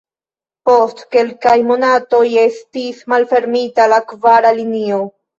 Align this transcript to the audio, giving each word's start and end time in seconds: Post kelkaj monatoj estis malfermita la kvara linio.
Post 0.67 1.01
kelkaj 1.15 1.51
monatoj 1.71 2.21
estis 2.43 3.01
malfermita 3.13 3.85
la 3.93 3.99
kvara 4.13 4.55
linio. 4.61 4.99